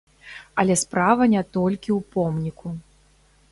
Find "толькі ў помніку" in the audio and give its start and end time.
1.59-2.67